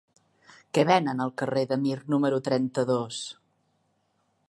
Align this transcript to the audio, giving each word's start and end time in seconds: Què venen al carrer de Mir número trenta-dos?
Què 0.77 0.85
venen 0.91 1.21
al 1.27 1.33
carrer 1.43 1.65
de 1.73 1.79
Mir 1.83 1.99
número 2.15 2.43
trenta-dos? 2.51 3.25